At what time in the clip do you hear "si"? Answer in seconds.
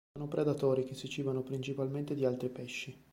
0.95-1.07